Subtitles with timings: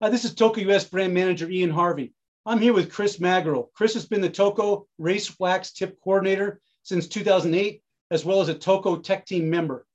[0.00, 2.12] Uh, this is Toko US brand manager Ian Harvey.
[2.44, 3.70] I'm here with Chris Magro.
[3.74, 8.54] Chris has been the Toko Race Wax Tip Coordinator since 2008, as well as a
[8.54, 9.86] Toko Tech Team member.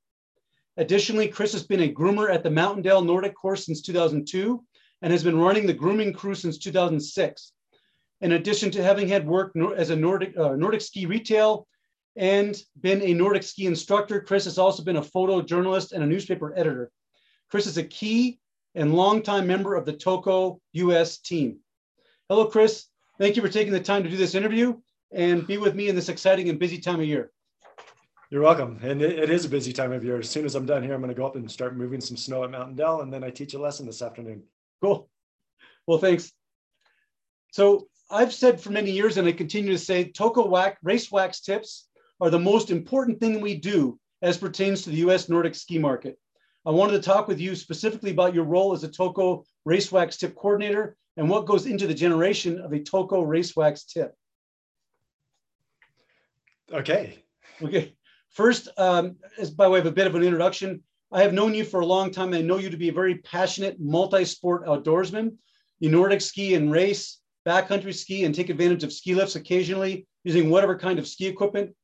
[0.77, 4.63] Additionally, Chris has been a groomer at the Mountain Dell Nordic course since 2002
[5.01, 7.51] and has been running the grooming crew since 2006.
[8.21, 11.67] In addition to having had work as a Nordic, uh, Nordic ski retail
[12.15, 16.57] and been a Nordic ski instructor, Chris has also been a photojournalist and a newspaper
[16.57, 16.89] editor.
[17.49, 18.39] Chris is a key
[18.79, 21.57] and longtime member of the Toko US team.
[22.29, 22.85] Hello, Chris.
[23.19, 24.77] Thank you for taking the time to do this interview
[25.11, 27.29] and be with me in this exciting and busy time of year.
[28.29, 28.79] You're welcome.
[28.81, 30.17] And it, it is a busy time of year.
[30.17, 32.15] As soon as I'm done here, I'm going to go up and start moving some
[32.15, 34.43] snow at Mountain Dell, and then I teach a lesson this afternoon.
[34.81, 35.09] Cool.
[35.85, 36.31] Well, thanks.
[37.51, 41.41] So I've said for many years, and I continue to say, Toko wax, race wax
[41.41, 41.89] tips
[42.21, 45.27] are the most important thing we do as pertains to the U.S.
[45.27, 46.17] Nordic ski market.
[46.69, 50.17] I wanted to talk with you specifically about your role as a Toko race wax
[50.17, 54.13] tip coordinator and what goes into the generation of a Toko race wax tip.
[56.71, 57.23] Okay.
[57.59, 57.95] Okay.
[58.29, 61.63] First, um, as by way of a bit of an introduction, I have known you
[61.63, 62.35] for a long time.
[62.35, 65.37] I know you to be a very passionate multi-sport outdoorsman.
[65.79, 70.51] You Nordic ski and race, backcountry ski, and take advantage of ski lifts occasionally using
[70.51, 71.75] whatever kind of ski equipment.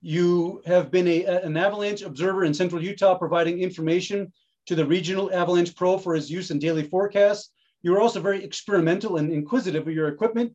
[0.00, 4.32] You have been a, an avalanche observer in central Utah, providing information
[4.66, 7.50] to the regional avalanche pro for his use in daily forecasts.
[7.82, 10.54] You are also very experimental and inquisitive with your equipment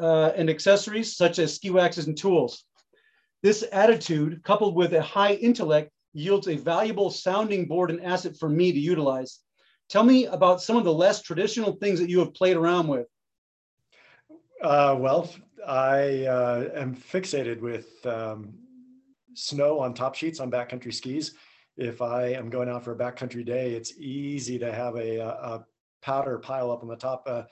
[0.00, 2.64] uh, and accessories, such as ski waxes and tools.
[3.42, 8.48] This attitude, coupled with a high intellect, yields a valuable sounding board and asset for
[8.48, 9.40] me to utilize.
[9.88, 13.06] Tell me about some of the less traditional things that you have played around with.
[14.62, 15.30] Uh, well,
[15.66, 18.54] I uh, am fixated with um,
[19.34, 21.34] snow on top sheets on backcountry skis.
[21.76, 25.64] If I am going out for a backcountry day, it's easy to have a, a
[26.02, 27.42] powder pile up on the top uh,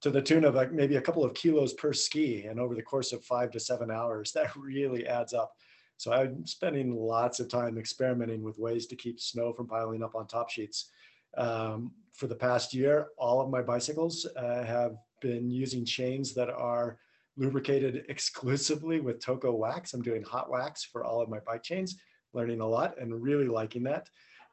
[0.00, 2.44] to the tune of maybe a couple of kilos per ski.
[2.44, 5.52] And over the course of five to seven hours, that really adds up.
[5.98, 10.14] So I'm spending lots of time experimenting with ways to keep snow from piling up
[10.14, 10.90] on top sheets.
[11.38, 16.50] Um, for the past year, all of my bicycles uh, have been using chains that
[16.50, 16.98] are
[17.36, 19.92] lubricated exclusively with Toko wax.
[19.92, 21.96] I'm doing hot wax for all of my bike chains,
[22.32, 24.08] learning a lot and really liking that.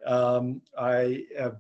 [0.06, 1.58] Um, I have,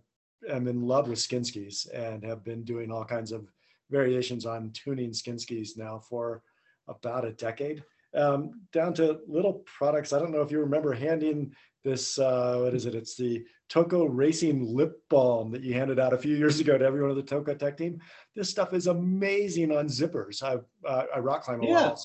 [0.50, 3.48] am in love with skin skis and have been doing all kinds of
[3.90, 6.44] variations on tuning skin skis now for
[6.88, 7.84] about a decade.
[8.16, 10.14] Um, down to little products.
[10.14, 11.54] I don't know if you remember handing
[11.84, 12.96] this, uh, what is it?
[12.96, 16.85] It's the Toko Racing Lip Balm that you handed out a few years ago to
[16.85, 18.00] everyone of the Toko Tech team.
[18.35, 20.44] This stuff is amazing on zippers.
[20.44, 20.57] I,
[20.88, 21.88] uh, I rock climb a yeah.
[21.88, 22.00] lot,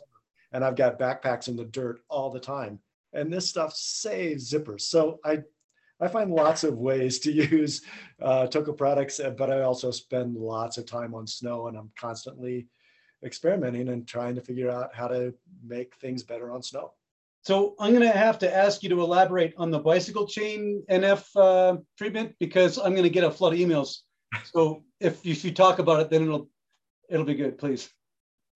[0.52, 2.78] and I've got backpacks in the dirt all the time.
[3.12, 4.82] And this stuff saves zippers.
[4.82, 5.42] So I,
[6.00, 7.82] I find lots of ways to use
[8.22, 11.90] uh, Toko products, uh, but I also spend lots of time on snow, and I'm
[11.98, 12.68] constantly
[13.24, 15.34] experimenting and trying to figure out how to
[15.66, 16.92] make things better on snow.
[17.42, 21.24] So I'm going to have to ask you to elaborate on the bicycle chain NF
[21.36, 23.98] uh, treatment because I'm going to get a flood of emails.
[24.52, 26.48] So if you, if you talk about it, then it'll
[27.08, 27.88] it'll be good, please.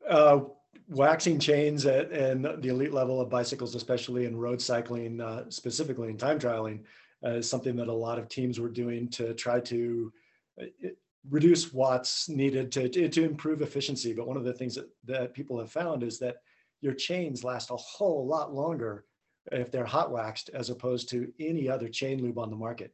[0.08, 0.40] Uh,
[0.88, 6.08] waxing chains at and the elite level of bicycles, especially in road cycling, uh, specifically
[6.08, 6.80] in time trialing,
[7.24, 10.12] uh, is something that a lot of teams were doing to try to
[10.60, 10.88] uh,
[11.30, 14.12] reduce watts needed to, to, to improve efficiency.
[14.12, 16.36] But one of the things that, that people have found is that
[16.82, 19.06] your chains last a whole lot longer
[19.50, 22.92] if they're hot waxed as opposed to any other chain lube on the market.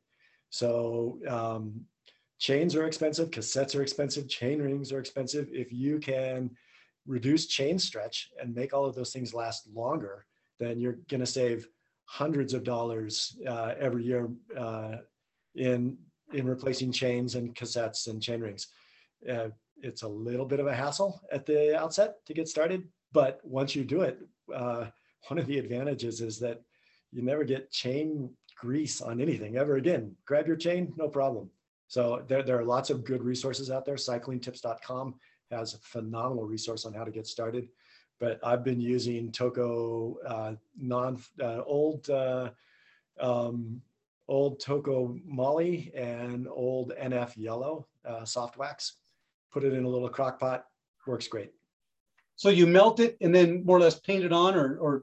[0.51, 1.81] So um,
[2.39, 5.49] chains are expensive, cassettes are expensive, chain rings are expensive.
[5.51, 6.51] If you can
[7.07, 10.27] reduce chain stretch and make all of those things last longer,
[10.61, 11.69] then you're going to save
[12.05, 14.97] hundreds of dollars uh, every year uh,
[15.55, 15.99] in
[16.35, 18.69] in replacing chains and cassettes and chain rings.
[19.31, 19.49] Uh,
[19.81, 23.75] it's a little bit of a hassle at the outset to get started, but once
[23.75, 24.19] you do it,
[24.55, 24.87] uh,
[25.29, 26.61] one of the advantages is that
[27.13, 30.15] you never get chain grease on anything ever again.
[30.27, 31.51] Grab your chain, no problem.
[31.87, 33.95] So there, there are lots of good resources out there.
[33.95, 35.15] Cyclingtips.com
[35.51, 37.69] has a phenomenal resource on how to get started.
[38.21, 42.51] But I've been using Toko uh, non uh, old uh,
[43.21, 43.81] um,
[44.27, 48.95] old Toko Molly and old NF Yellow uh, soft wax.
[49.53, 50.67] Put it in a little crock pot,
[51.07, 51.53] works great.
[52.39, 55.03] So you melt it and then more or less paint it on or, or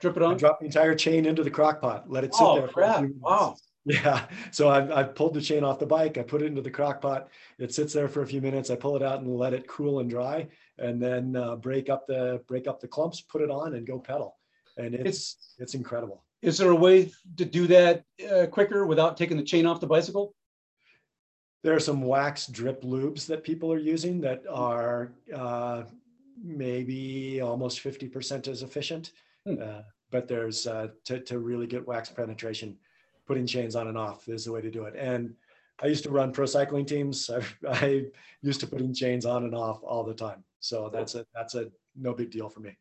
[0.00, 0.34] drip it on?
[0.34, 2.48] I drop the entire chain into the crock pot, let it sit there.
[2.48, 2.68] oh, there.
[2.68, 3.04] Crap.
[3.20, 3.56] Wow.
[3.86, 4.28] Yeah.
[4.50, 6.16] So I've, I've pulled the chain off the bike.
[6.16, 7.28] I put it into the crock pot.
[7.58, 8.70] It sits there for a few minutes.
[8.70, 10.48] I pull it out and let it cool and dry
[10.78, 13.98] and then uh, break up the, break up the clumps, put it on and go
[13.98, 14.38] pedal.
[14.78, 16.24] And it's, it's, it's incredible.
[16.40, 18.04] Is there a way to do that
[18.34, 20.34] uh, quicker without taking the chain off the bicycle?
[21.64, 25.82] there are some wax drip lubes that people are using that are uh,
[26.44, 29.12] maybe almost 50% as efficient.
[29.46, 29.56] Hmm.
[29.60, 32.76] Uh, but there's uh, to, to really get wax penetration,
[33.26, 34.94] putting chains on and off is the way to do it.
[34.96, 35.34] And
[35.82, 37.28] I used to run pro cycling teams.
[37.68, 38.04] I, I
[38.42, 40.44] used to putting chains on and off all the time.
[40.60, 42.76] So that's a that's a no big deal for me.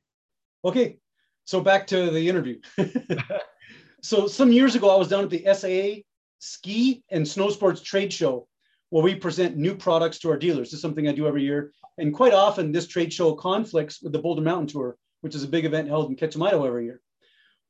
[0.64, 0.98] Okay,
[1.46, 2.60] so back to the interview.
[4.02, 6.04] so some years ago, I was down at the SAA
[6.40, 8.48] Ski and Snow Sports Trade Show,
[8.94, 10.68] where we present new products to our dealers.
[10.68, 14.14] This is something I do every year, and quite often this trade show conflicts with
[14.14, 17.02] the Boulder Mountain Tour, which is a big event held in Ketchum, Idaho every year.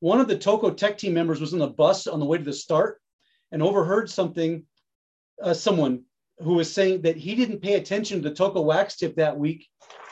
[0.02, 2.44] One of the Toko Tech team members was on the bus on the way to
[2.44, 3.00] the start
[3.54, 4.66] and overheard something,
[5.42, 6.04] uh, someone
[6.40, 9.66] who was saying that he didn't pay attention to the Toko wax tip that week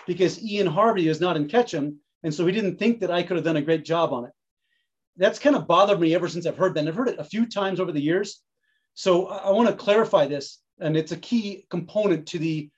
[0.07, 3.35] because Ian Harvey is not in Ketchum and so he didn't think that I could
[3.35, 4.31] have done a great job on it.
[5.17, 6.79] That's kind of bothered me ever since I've heard that.
[6.79, 8.41] And I've heard it a few times over the years.
[8.93, 12.69] So I, I want to clarify this, and it's a key component to the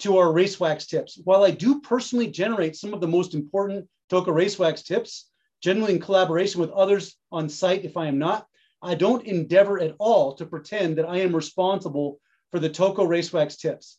[0.00, 1.18] to our race wax tips.
[1.24, 5.30] While I do personally generate some of the most important Toko race wax tips,
[5.62, 8.46] generally in collaboration with others on site if I am not,
[8.82, 12.18] I don't endeavor at all to pretend that I am responsible
[12.50, 13.98] for the Toko race wax tips.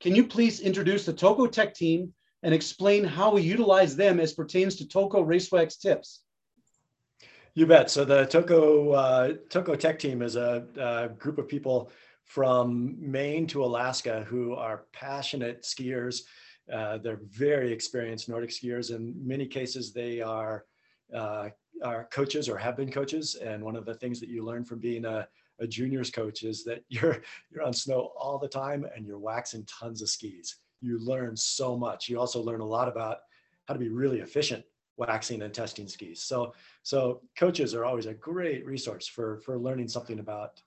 [0.00, 4.32] Can you please introduce the Toko Tech team and explain how we utilize them as
[4.32, 6.20] pertains to Toko Racewax tips.
[7.54, 7.90] You bet.
[7.90, 11.90] So the Toko uh, Toko Tech team is a, a, group of people
[12.32, 16.22] from Maine to Alaska who are passionate skiers.
[16.72, 18.94] Uh, they're very experienced Nordic skiers.
[18.94, 20.64] In many cases, they are
[21.14, 21.50] uh,
[21.84, 23.34] are coaches or have been coaches.
[23.34, 25.28] And one of the things that you learn from being a,
[25.60, 29.66] a juniors coach is that you're you're on snow all the time and you're waxing
[29.66, 32.08] tons of skis you learn so much.
[32.08, 33.18] You also learn a lot about
[33.66, 34.64] how to be really efficient
[34.98, 36.22] waxing and testing skis.
[36.22, 36.52] So
[36.82, 40.60] so coaches are always a great resource for for learning something about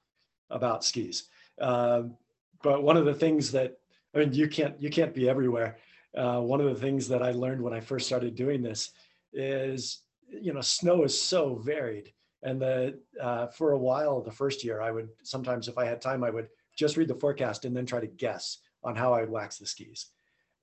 [0.50, 1.26] about skis.
[1.60, 2.18] Um,
[2.64, 3.78] but one of the things that
[4.14, 5.78] I mean you can't you can't be everywhere.
[6.16, 8.92] Uh, one of the things that I learned when I first started doing this
[9.34, 10.00] is
[10.30, 12.14] you know snow is so varied
[12.44, 16.02] and the uh, for a while the first year I would sometimes if I had
[16.02, 19.22] time I would just read the forecast and then try to guess on how I
[19.22, 20.12] would wax the skis.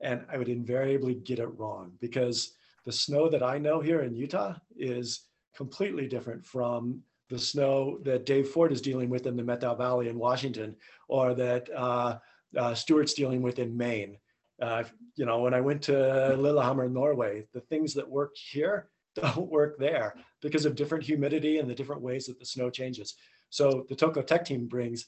[0.01, 2.53] And I would invariably get it wrong because
[2.85, 5.25] the snow that I know here in Utah is
[5.55, 10.09] completely different from the snow that Dave Ford is dealing with in the Methow Valley
[10.09, 10.75] in Washington
[11.07, 12.17] or that uh,
[12.57, 14.17] uh, Stuart's dealing with in Maine.
[14.61, 14.83] Uh,
[15.15, 19.77] you know, when I went to Lillehammer, Norway, the things that work here don't work
[19.77, 23.15] there because of different humidity and the different ways that the snow changes.
[23.49, 25.05] So the Toko Tech team brings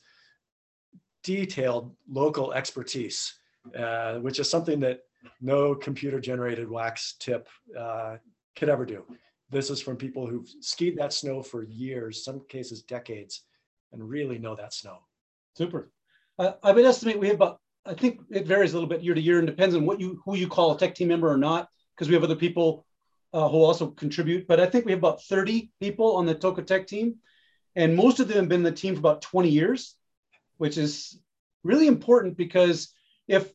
[1.23, 3.33] detailed local expertise,
[3.77, 4.99] uh, which is something that
[5.41, 7.47] no computer generated wax tip
[7.77, 8.17] uh,
[8.55, 9.03] could ever do.
[9.49, 13.43] This is from people who've skied that snow for years, some cases decades,
[13.91, 14.99] and really know that snow.
[15.55, 15.91] Super.
[16.37, 19.13] Uh, I would estimate we have about, I think it varies a little bit year
[19.13, 21.37] to year and depends on what you who you call a tech team member or
[21.37, 22.85] not, because we have other people
[23.33, 24.47] uh, who also contribute.
[24.47, 27.15] But I think we have about 30 people on the Toko Tech team,
[27.75, 29.95] and most of them have been in the team for about 20 years
[30.57, 31.19] which is
[31.63, 32.93] really important because
[33.27, 33.51] if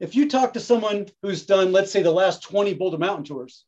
[0.00, 3.64] if you talk to someone who's done, let's say, the last 20 Boulder Mountain tours,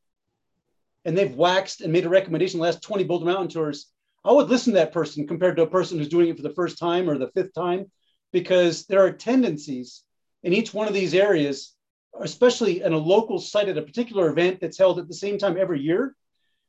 [1.06, 3.86] and they've waxed and made a recommendation last 20 Boulder Mountain tours,
[4.24, 6.54] I would listen to that person compared to a person who's doing it for the
[6.54, 7.90] first time or the fifth time,
[8.32, 10.02] because there are tendencies
[10.42, 11.74] in each one of these areas,
[12.20, 15.56] especially in a local site at a particular event that's held at the same time
[15.56, 16.16] every year.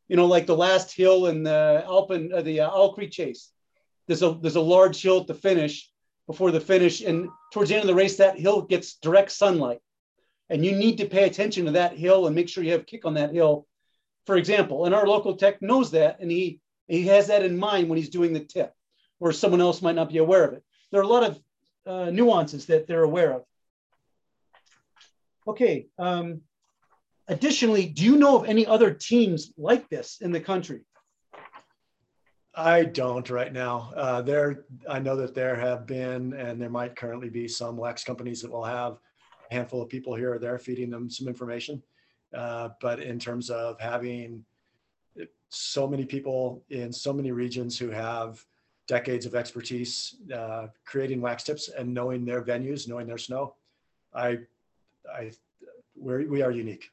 [0.08, 3.52] You know, like the last hill in the Alpen, uh, the uh, Owl Creek Chase.
[4.06, 5.92] There's a there's a large hill at the finish,
[6.28, 7.02] before the finish.
[7.02, 9.80] And towards the end of the race, that hill gets direct sunlight.
[10.50, 13.04] And you need to pay attention to that hill and make sure you have kick
[13.06, 13.66] on that hill,
[14.28, 14.86] for example.
[14.86, 18.10] And our local tech knows that and he, he has that in mind when he's
[18.10, 18.74] doing the tip,
[19.18, 20.64] where someone else might not be aware of it.
[20.92, 21.42] There are a lot of
[21.88, 23.44] uh, nuances that they're aware of.
[25.48, 25.88] Okay.
[25.98, 26.42] Um,
[27.30, 30.82] additionally, do you know of any other teams like this in the country?
[32.54, 33.94] I don't right now.
[33.96, 38.04] Uh, there, I know that there have been, and there might currently be some wax
[38.04, 38.98] companies that will have
[39.50, 41.82] a handful of people here or there feeding them some information.
[42.36, 44.44] Uh, but in terms of having
[45.50, 48.44] so many people in so many regions who have
[48.88, 53.56] decades of expertise uh, creating wax tips and knowing their venues, knowing their snow,
[54.14, 54.40] I,
[55.14, 55.32] I,
[55.96, 56.90] we're, we are unique.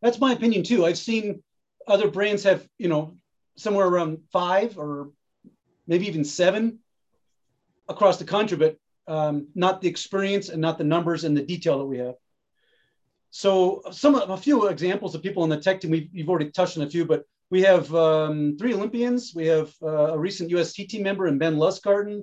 [0.00, 0.84] That's my opinion too.
[0.84, 1.42] I've seen
[1.86, 3.16] other brands have, you know,
[3.56, 5.10] somewhere around five or
[5.86, 6.78] maybe even seven
[7.88, 8.76] across the country, but
[9.06, 12.14] um, not the experience and not the numbers and the detail that we have.
[13.36, 16.78] So some a few examples of people on the tech team, we've, you've already touched
[16.78, 19.32] on a few, but we have um, three Olympians.
[19.34, 22.22] We have uh, a recent team member in Ben Lustgarten.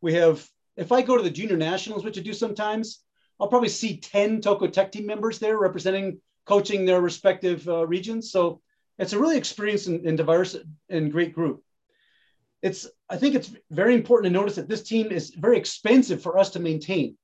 [0.00, 0.48] We have
[0.78, 3.02] if I go to the junior nationals, which I do sometimes,
[3.38, 8.32] I'll probably see 10 Toko Tech team members there representing, coaching their respective uh, regions.
[8.32, 8.62] So
[8.98, 10.56] it's a really experienced and, and diverse
[10.88, 11.62] and great group.
[12.62, 16.38] It's, I think it's very important to notice that this team is very expensive for
[16.38, 17.18] us to maintain.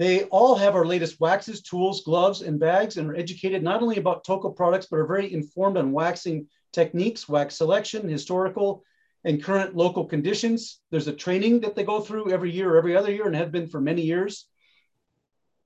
[0.00, 3.98] They all have our latest waxes, tools, gloves, and bags, and are educated not only
[3.98, 8.82] about Toko products, but are very informed on waxing techniques, wax selection, historical,
[9.24, 10.80] and current local conditions.
[10.90, 13.52] There's a training that they go through every year or every other year and have
[13.52, 14.46] been for many years.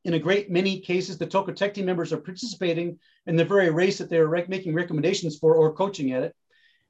[0.05, 3.71] In a great many cases, the Toko Tech team members are participating in the very
[3.71, 6.35] race that they're rec- making recommendations for or coaching at it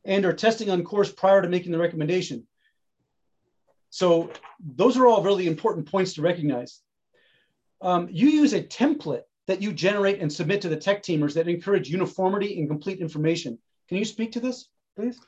[0.06, 2.46] and are testing on course prior to making the recommendation.
[3.90, 6.80] So those are all really important points to recognize.
[7.84, 11.48] Um, you use a template that you generate and submit to the tech teamers that
[11.48, 13.58] encourage uniformity and complete information.
[13.88, 15.20] Can you speak to this, please?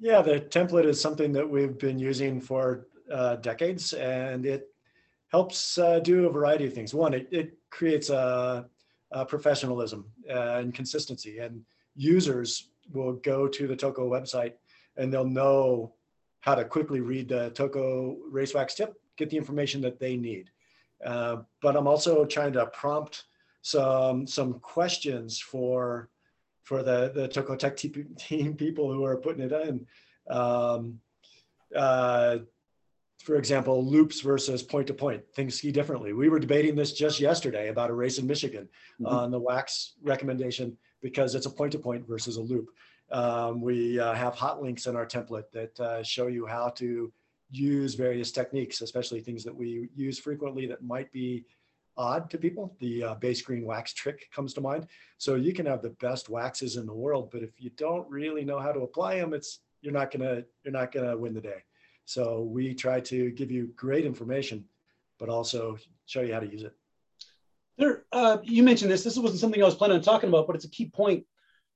[0.00, 4.68] Yeah, the template is something that we've been using for uh, decades, and it
[5.28, 6.92] helps uh, do a variety of things.
[6.92, 8.66] One, it, it creates a,
[9.12, 11.62] a professionalism uh, and consistency, and
[11.94, 14.54] users will go to the Toko website
[14.96, 15.94] and they'll know
[16.40, 20.50] how to quickly read the Toko race wax tip, get the information that they need.
[21.04, 23.24] Uh, but I'm also trying to prompt
[23.62, 26.08] some some questions for
[26.62, 27.76] for the the Toko Tech
[28.18, 29.86] team people who are putting it in.
[30.28, 31.00] Um,
[31.74, 32.38] uh,
[33.22, 36.12] for example, loops versus point to point, things ski differently.
[36.14, 38.68] We were debating this just yesterday about a race in Michigan
[39.00, 39.06] mm-hmm.
[39.06, 42.70] on the wax recommendation because it's a point to point versus a loop.
[43.12, 47.12] Um, we uh, have hot links in our template that uh, show you how to
[47.50, 51.44] use various techniques, especially things that we use frequently that might be
[51.96, 52.74] odd to people.
[52.78, 54.86] The uh, base green wax trick comes to mind.
[55.18, 58.44] So you can have the best waxes in the world, but if you don't really
[58.44, 61.62] know how to apply them, it's you're not gonna you're not gonna win the day.
[62.04, 64.64] So we try to give you great information,
[65.18, 66.74] but also show you how to use it.
[67.78, 69.04] There, uh, you mentioned this.
[69.04, 71.24] This wasn't something I was planning on talking about, but it's a key point.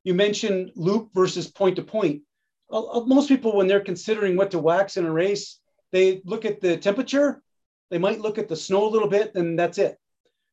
[0.02, 2.22] You mentioned loop versus point to point.
[2.70, 5.60] most people, when they're considering what to wax in a race,
[5.94, 7.40] they look at the temperature,
[7.88, 9.96] they might look at the snow a little bit, and that's it.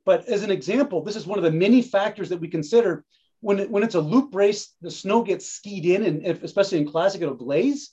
[0.05, 3.03] But as an example, this is one of the many factors that we consider
[3.39, 4.75] when it, when it's a loop race.
[4.81, 7.89] The snow gets skied in, and if, especially in classic, it'll glaze.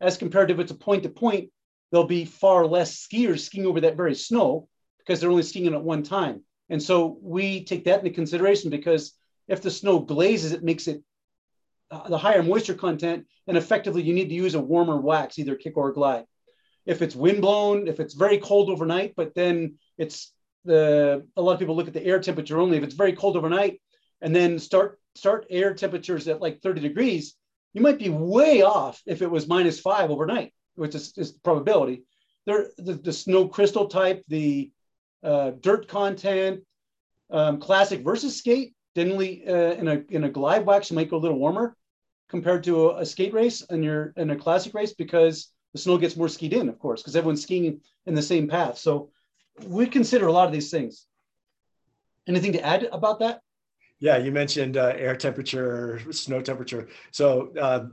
[0.00, 1.50] As compared to if it's a point to point,
[1.92, 5.74] there'll be far less skiers skiing over that very snow because they're only skiing it
[5.74, 6.42] at one time.
[6.70, 9.12] And so we take that into consideration because
[9.46, 11.04] if the snow glazes, it makes it
[11.92, 15.54] uh, the higher moisture content, and effectively you need to use a warmer wax, either
[15.54, 16.24] kick or glide
[16.86, 20.32] if it's windblown, if it's very cold overnight, but then it's
[20.64, 22.76] the a lot of people look at the air temperature only.
[22.76, 23.80] If it's very cold overnight
[24.20, 27.34] and then start start air temperatures at like 30 degrees,
[27.72, 31.40] you might be way off if it was minus five overnight, which is, is the
[31.40, 32.04] probability.
[32.46, 34.70] There, the, the snow crystal type, the
[35.22, 36.60] uh, dirt content,
[37.30, 38.74] um, classic versus skate.
[38.94, 41.76] Generally, uh, in a in a glide wax, you might go a little warmer
[42.28, 45.98] compared to a, a skate race and your in a classic race because the snow
[45.98, 48.78] gets more skied in, of course, because everyone's skiing in the same path.
[48.78, 49.10] So
[49.66, 51.06] we consider a lot of these things.
[52.26, 53.42] Anything to add about that?
[53.98, 56.88] Yeah, you mentioned uh, air temperature, snow temperature.
[57.10, 57.86] So uh,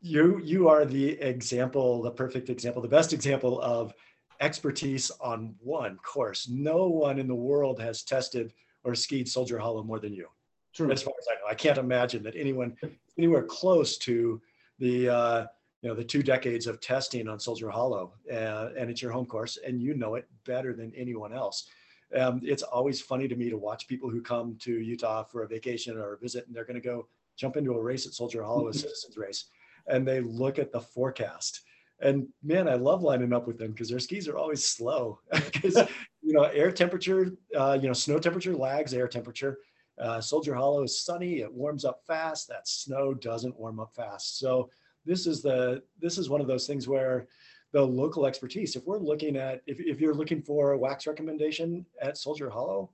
[0.00, 3.92] you you are the example, the perfect example, the best example of
[4.40, 6.48] expertise on one course.
[6.48, 8.52] No one in the world has tested
[8.84, 10.28] or skied Soldier Hollow more than you.
[10.74, 10.90] True.
[10.90, 12.76] As far as I know, I can't imagine that anyone
[13.18, 14.40] anywhere close to
[14.78, 15.46] the uh,
[15.86, 19.24] you know the two decades of testing on Soldier Hollow, uh, and it's your home
[19.24, 21.68] course, and you know it better than anyone else.
[22.12, 25.46] Um, it's always funny to me to watch people who come to Utah for a
[25.46, 28.42] vacation or a visit, and they're going to go jump into a race at Soldier
[28.42, 29.44] Hollow, a citizens race,
[29.86, 31.60] and they look at the forecast.
[32.00, 35.20] And man, I love lining up with them because their skis are always slow.
[35.52, 35.76] Because
[36.20, 39.58] you know, air temperature, uh, you know, snow temperature lags air temperature.
[40.00, 42.48] Uh, Soldier Hollow is sunny; it warms up fast.
[42.48, 44.40] That snow doesn't warm up fast.
[44.40, 44.68] So
[45.06, 47.26] this is the this is one of those things where
[47.72, 51.86] the local expertise if we're looking at if, if you're looking for a wax recommendation
[52.02, 52.90] at soldier hollow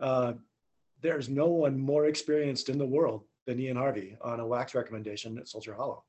[0.00, 0.32] uh,
[1.02, 5.38] there's no one more experienced in the world than ian harvey on a wax recommendation
[5.38, 6.04] at soldier hollow.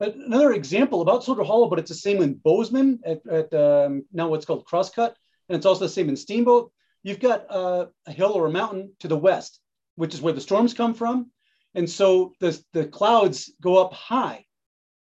[0.00, 4.28] Another example about soldier hollow but it's the same in bozeman at, at um, now
[4.28, 5.16] what's called crosscut
[5.48, 6.72] and it's also the same in steamboat.
[7.02, 9.60] You've got uh, a hill or a mountain to the west
[9.96, 11.30] which is where the storms come from
[11.74, 14.44] and so the, the clouds go up high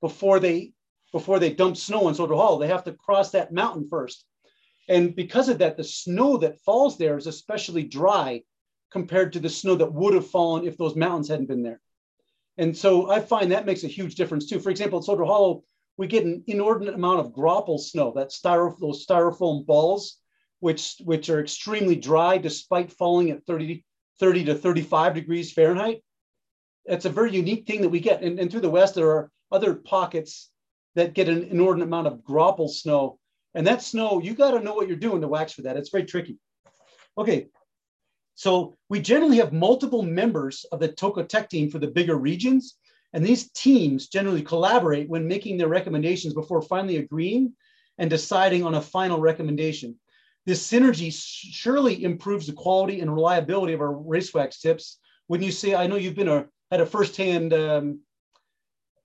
[0.01, 0.73] before they
[1.13, 2.59] before they dump snow on Soldier Hollow.
[2.59, 4.25] They have to cross that mountain first.
[4.89, 8.43] And because of that, the snow that falls there is especially dry
[8.91, 11.81] compared to the snow that would have fallen if those mountains hadn't been there.
[12.57, 14.59] And so I find that makes a huge difference too.
[14.59, 15.63] For example, at Soldier Hollow,
[15.97, 20.17] we get an inordinate amount of graupel snow, that styro, those styrofoam balls,
[20.59, 23.83] which, which are extremely dry despite falling at 30,
[24.19, 26.01] 30 to 35 degrees Fahrenheit.
[26.87, 28.21] It's a very unique thing that we get.
[28.21, 30.49] And, and through the West, there are other pockets
[30.95, 33.19] that get an inordinate amount of graupel snow.
[33.53, 35.77] And that snow, you got to know what you're doing to wax for that.
[35.77, 36.37] It's very tricky.
[37.17, 37.47] Okay,
[38.35, 42.77] so we generally have multiple members of the Toko Tech team for the bigger regions.
[43.13, 47.53] And these teams generally collaborate when making their recommendations before finally agreeing
[47.97, 49.95] and deciding on a final recommendation.
[50.45, 54.99] This synergy surely improves the quality and reliability of our race wax tips.
[55.25, 57.99] When you say, I know you've been a, had a firsthand um,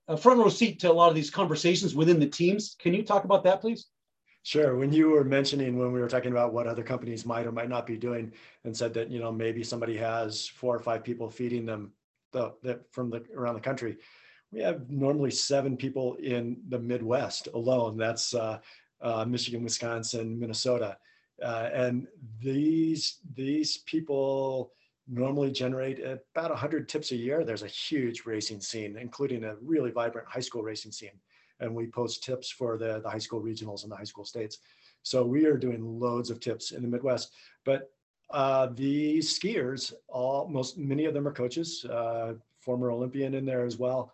[0.07, 2.75] a front row seat to a lot of these conversations within the teams.
[2.79, 3.87] Can you talk about that, please?
[4.43, 4.75] Sure.
[4.75, 7.69] When you were mentioning when we were talking about what other companies might or might
[7.69, 8.33] not be doing,
[8.65, 11.93] and said that you know maybe somebody has four or five people feeding them
[12.33, 13.97] the, the from the around the country,
[14.51, 17.95] we have normally seven people in the Midwest alone.
[17.95, 18.59] That's uh,
[19.01, 20.97] uh, Michigan, Wisconsin, Minnesota,
[21.41, 22.07] uh, and
[22.41, 24.73] these these people
[25.07, 27.43] normally generate about 100 tips a year.
[27.43, 31.19] There's a huge racing scene, including a really vibrant high school racing scene
[31.63, 34.59] and we post tips for the, the high school regionals and the high school states.
[35.01, 37.31] So we are doing loads of tips in the Midwest.
[37.65, 37.91] But
[38.29, 43.65] uh, the skiers, all most many of them are coaches, uh, former Olympian in there
[43.65, 44.13] as well.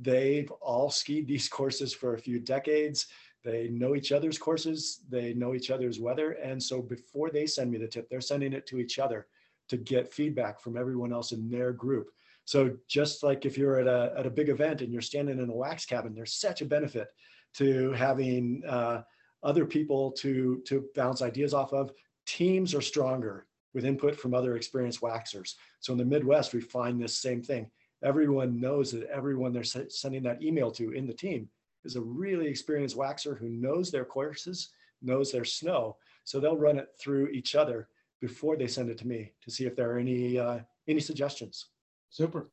[0.00, 3.06] They've all skied these courses for a few decades.
[3.44, 6.32] They know each other's courses, they know each other's weather.
[6.32, 9.26] And so before they send me the tip, they're sending it to each other
[9.72, 12.10] to get feedback from everyone else in their group.
[12.44, 15.48] So just like if you're at a, at a big event and you're standing in
[15.48, 17.08] a wax cabin, there's such a benefit
[17.54, 19.00] to having uh,
[19.42, 21.90] other people to, to bounce ideas off of.
[22.26, 25.54] Teams are stronger with input from other experienced waxers.
[25.80, 27.70] So in the Midwest, we find this same thing.
[28.04, 31.48] Everyone knows that everyone they're sending that email to in the team
[31.86, 34.68] is a really experienced waxer who knows their courses,
[35.00, 35.96] knows their snow.
[36.24, 37.88] So they'll run it through each other
[38.22, 41.66] before they send it to me to see if there are any uh, any suggestions.
[42.08, 42.50] Super.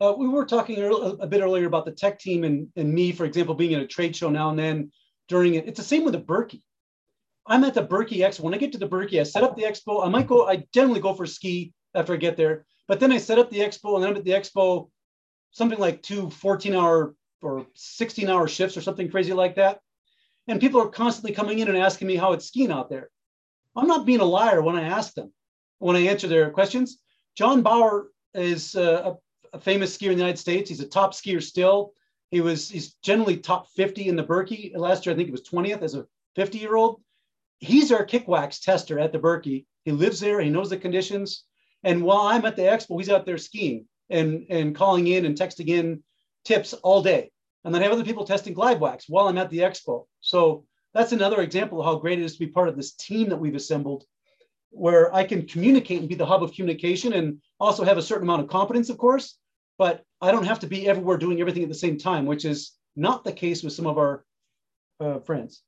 [0.00, 0.76] Uh, we were talking
[1.20, 3.86] a bit earlier about the tech team and, and me, for example, being at a
[3.86, 4.90] trade show now and then
[5.28, 5.68] during it.
[5.68, 6.64] It's the same with the Birkie.
[7.46, 8.40] I'm at the Birkie Expo.
[8.40, 10.04] When I get to the Birkie, I set up the expo.
[10.04, 13.18] I might go, I generally go for ski after I get there, but then I
[13.18, 14.90] set up the expo and then I'm at the expo,
[15.52, 19.78] something like two 14 hour or 16 hour shifts or something crazy like that.
[20.48, 23.10] And people are constantly coming in and asking me how it's skiing out there.
[23.76, 25.32] I'm not being a liar when I ask them,
[25.78, 26.98] when I answer their questions.
[27.36, 29.14] John Bauer is uh,
[29.52, 30.68] a, a, famous skier in the United States.
[30.68, 31.92] He's a top skier still.
[32.30, 34.72] He was he's generally top 50 in the Birkie.
[34.74, 36.06] Last year, I think he was 20th as a
[36.36, 37.00] 50 year old.
[37.58, 39.66] He's our kick wax tester at the Birkie.
[39.84, 40.40] He lives there.
[40.40, 41.44] He knows the conditions.
[41.82, 45.36] And while I'm at the expo, he's out there skiing and and calling in and
[45.36, 46.02] texting in
[46.44, 47.30] tips all day.
[47.64, 50.04] And then I have other people testing glide wax while I'm at the expo.
[50.20, 53.28] So that's another example of how great it is to be part of this team
[53.28, 54.04] that we've assembled
[54.70, 58.24] where I can communicate and be the hub of communication and also have a certain
[58.24, 59.38] amount of competence, of course,
[59.78, 62.72] but I don't have to be everywhere doing everything at the same time, which is
[62.96, 64.24] not the case with some of our
[65.00, 65.62] uh, friends.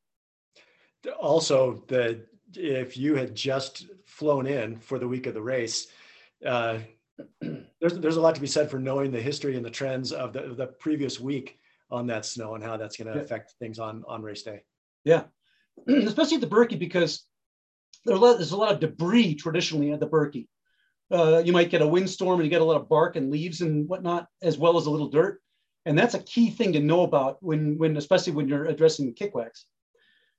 [1.21, 5.89] Also, the if you had just flown in for the week of the race,
[6.45, 6.79] uh,
[7.41, 10.33] there's there's a lot to be said for knowing the history and the trends of
[10.33, 11.59] the, the previous week
[11.91, 13.25] on that snow and how that's going to yeah.
[13.25, 14.63] affect things on on race day.
[15.07, 15.23] Yeah,
[15.89, 17.25] especially at the Birkie because
[18.05, 20.49] there's a lot of debris traditionally at the Birkie.
[21.13, 23.61] Uh, you might get a windstorm and you get a lot of bark and leaves
[23.61, 25.41] and whatnot, as well as a little dirt.
[25.85, 29.33] And that's a key thing to know about when, when especially when you're addressing kick
[29.33, 29.67] wax.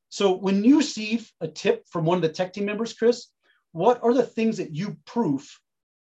[0.10, 3.27] So when you receive a tip from one of the tech team members, Chris,
[3.71, 5.58] what are the things that you proof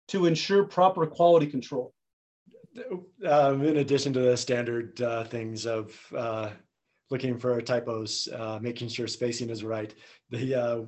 [0.09, 1.93] to ensure proper quality control?
[3.25, 6.49] Um, in addition to the standard uh, things of uh,
[7.09, 9.93] looking for typos, uh, making sure spacing is right,
[10.29, 10.81] the uh,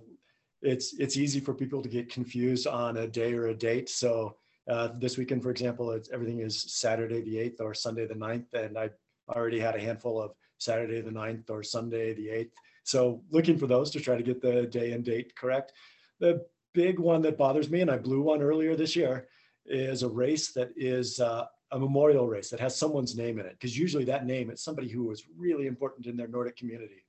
[0.62, 3.90] it's it's easy for people to get confused on a day or a date.
[3.90, 4.36] So
[4.70, 8.54] uh, this weekend, for example, everything is Saturday the 8th or Sunday the 9th.
[8.54, 8.90] And I
[9.30, 12.52] already had a handful of Saturday the 9th or Sunday the 8th.
[12.84, 15.74] So looking for those to try to get the day and date correct.
[16.20, 19.28] The big one that bothers me, and I blew one earlier this year,
[19.66, 23.54] is a race that is uh, a memorial race that has someone's name in it.
[23.54, 27.04] Because usually that name is somebody who was really important in their Nordic community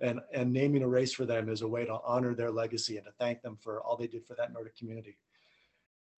[0.00, 3.06] and and naming a race for them is a way to honor their legacy and
[3.06, 5.16] to thank them for all they did for that Nordic community.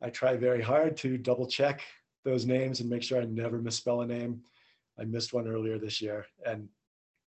[0.02, 1.82] I try very hard to double check
[2.24, 4.42] those names and make sure I never misspell a name.
[5.00, 6.68] I missed one earlier this year, and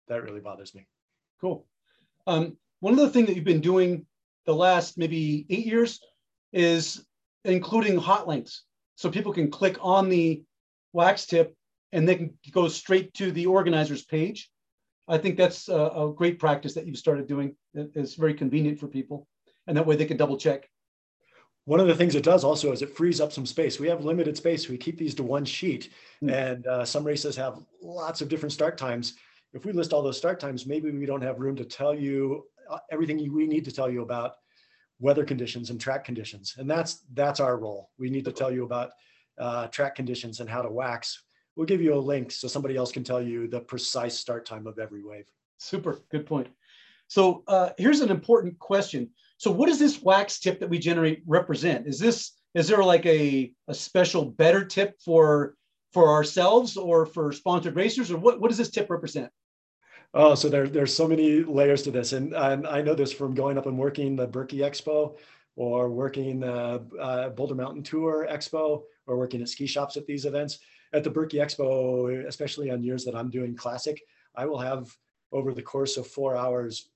[0.09, 0.87] that really bothers me.
[1.41, 1.65] Cool.
[2.27, 4.05] Um, one of the things that you've been doing
[4.47, 6.01] the last maybe eight years
[6.53, 7.05] is
[7.45, 8.65] including hot links,
[8.97, 10.43] so people can click on the
[10.93, 11.55] wax tip
[11.93, 14.51] and they can go straight to the organizer's page
[15.09, 17.57] I think that's a, a great practice that you've started doing.
[17.75, 19.27] It's very convenient for people,
[19.67, 20.69] and that way they can double check.
[21.65, 23.79] One of the things it does also is it frees up some space.
[23.79, 24.69] We have limited space.
[24.69, 25.91] We keep these to one sheet,
[26.23, 26.33] mm.
[26.33, 29.15] and uh, some races have lots of different start times.
[29.53, 32.47] If we list all those start times, maybe we don't have room to tell you
[32.71, 34.37] uh, everything we need to tell you about
[34.99, 37.91] weather conditions and track conditions, and that's that's our role.
[37.99, 38.93] We need to tell you about
[39.39, 41.25] uh, track conditions and how to wax.
[41.57, 44.67] We'll give you a link so somebody else can tell you the precise start time
[44.67, 45.27] of every wave.
[45.59, 46.49] Super, good point.
[47.09, 49.11] So uh, here's an important question.
[49.37, 51.87] So what does this wax tip that we generate represent?
[51.87, 55.57] Is this is there like a, a special better tip for
[55.93, 59.31] for ourselves or for sponsored racers or what, what does this tip represent?
[60.15, 62.13] Oh, so there, there's so many layers to this.
[62.13, 65.17] And, and I know this from going up and working the Birkie Expo
[65.57, 70.25] or working the uh, Boulder Mountain Tour Expo or working at ski shops at these
[70.25, 70.59] events.
[70.95, 74.03] At the Birkie Expo, especially on years that I'm doing classic,
[74.35, 74.89] I will have
[75.33, 76.91] over the course of four hours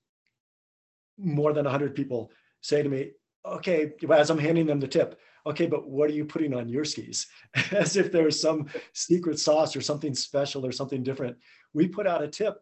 [1.17, 3.11] more than 100 people say to me,
[3.45, 6.85] okay, as I'm handing them the tip, okay, but what are you putting on your
[6.85, 7.27] skis?
[7.71, 11.37] As if there's some secret sauce or something special or something different.
[11.73, 12.61] We put out a tip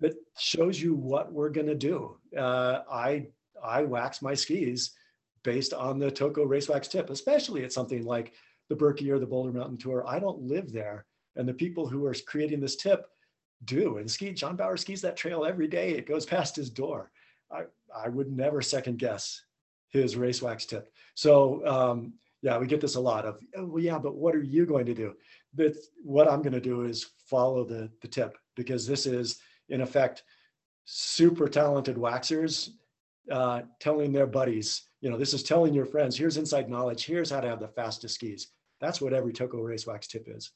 [0.00, 2.16] that shows you what we're going to do.
[2.36, 3.28] Uh, I
[3.62, 4.92] I wax my skis
[5.46, 8.32] based on the Toko Race Wax tip, especially at something like
[8.68, 10.04] the Birkie or the Boulder Mountain Tour.
[10.04, 11.06] I don't live there,
[11.36, 13.06] and the people who are creating this tip
[13.64, 13.98] do.
[13.98, 15.92] And ski John Bauer skis that trail every day.
[15.92, 17.12] It goes past his door.
[17.50, 17.62] I,
[17.96, 19.40] I would never second guess
[19.88, 20.92] his race wax tip.
[21.14, 24.42] So um, yeah, we get this a lot of, oh, well, yeah, but what are
[24.42, 25.14] you going to do?
[25.54, 29.80] But what I'm going to do is follow the, the tip because this is in
[29.80, 30.24] effect
[30.84, 32.70] super talented waxers
[33.30, 37.30] uh, telling their buddies, you know, this is telling your friends, here's inside knowledge, here's
[37.30, 38.48] how to have the fastest skis.
[38.80, 40.50] That's what every Toko race wax tip is.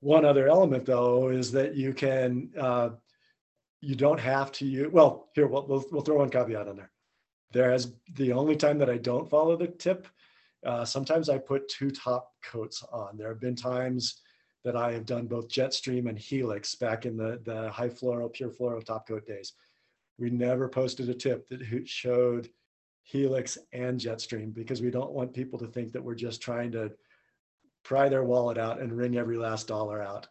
[0.00, 2.88] One other element though is that you can uh,
[3.82, 6.90] you don't have to use, well, here, we'll, we'll, we'll throw one caveat on there.
[7.52, 10.08] There has the only time that I don't follow the tip,
[10.64, 13.18] uh, sometimes I put two top coats on.
[13.18, 14.22] There have been times
[14.64, 18.48] that I have done both Jetstream and Helix back in the, the high fluoro, pure
[18.48, 19.52] fluoro top coat days.
[20.18, 22.48] We never posted a tip that showed
[23.08, 26.92] Helix and Jetstream because we don't want people to think that we're just trying to
[27.82, 30.26] pry their wallet out and wring every last dollar out.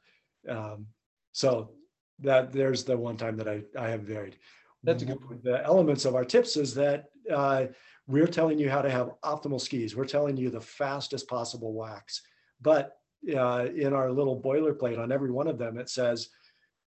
[0.48, 0.86] Um,
[1.32, 1.72] so
[2.20, 4.38] that there's the one time that I, I have varied.
[4.84, 5.44] That's a good point.
[5.44, 7.66] The elements of our tips is that uh,
[8.06, 9.96] we're telling you how to have optimal skis.
[9.96, 12.22] We're telling you the fastest possible wax.
[12.62, 12.96] But
[13.36, 16.30] uh, in our little boilerplate on every one of them, it says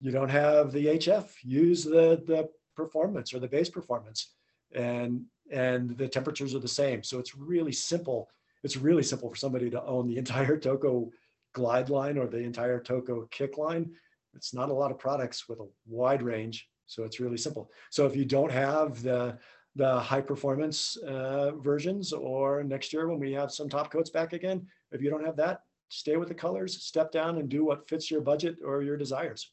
[0.01, 4.33] you don't have the HF, use the, the performance or the base performance.
[4.75, 7.03] And, and the temperatures are the same.
[7.03, 8.29] So it's really simple.
[8.63, 11.11] It's really simple for somebody to own the entire Toko
[11.53, 13.91] glide line or the entire Toko kick line
[14.37, 16.69] it's not a lot of products with a wide range.
[16.87, 17.71] So it's really simple.
[17.91, 19.39] So if you don't have the,
[19.75, 24.35] the high performance uh, versions or next year when we have some top coats back
[24.35, 27.89] again, if you don't have that, stay with the colors, step down and do what
[27.89, 29.51] fits your budget or your desires.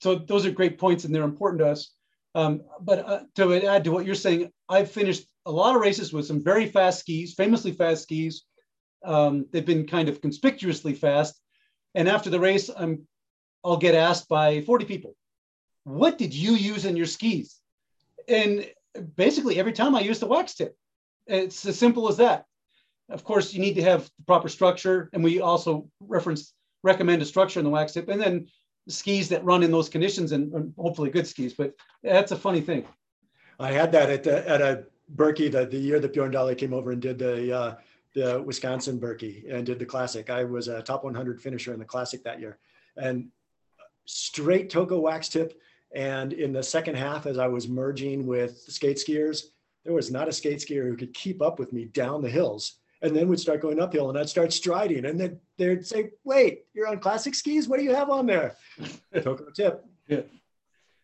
[0.00, 1.92] So those are great points and they're important to us.
[2.34, 6.12] Um, but uh, to add to what you're saying, I've finished a lot of races
[6.12, 8.44] with some very fast skis, famously fast skis.
[9.04, 11.40] Um, they've been kind of conspicuously fast.
[11.94, 13.06] And after the race, I'm
[13.64, 15.16] I'll get asked by 40 people,
[15.84, 17.56] what did you use in your skis?
[18.28, 18.66] And
[19.16, 20.76] basically every time I use the wax tip.
[21.26, 22.44] It's as simple as that.
[23.10, 27.24] Of course, you need to have the proper structure, and we also reference recommend a
[27.24, 28.48] structure in the wax tip, and then
[28.88, 31.54] skis that run in those conditions, and, and hopefully good skis.
[31.54, 32.86] But that's a funny thing.
[33.60, 36.74] I had that at the, at a Birkie the, the year that Bjorn Daehlie came
[36.74, 37.74] over and did the uh,
[38.14, 40.30] the Wisconsin Birkie and did the classic.
[40.30, 42.58] I was a top 100 finisher in the classic that year,
[42.96, 43.28] and
[44.06, 45.60] straight Toko wax tip.
[45.94, 49.44] And in the second half, as I was merging with skate skiers,
[49.84, 52.74] there was not a skate skier who could keep up with me down the hills.
[53.00, 55.04] And then would start going uphill and I'd start striding.
[55.04, 57.68] And then they'd say, wait, you're on classic skis?
[57.68, 58.56] What do you have on there?
[59.22, 59.84] Toko tip.
[60.08, 60.22] Yeah.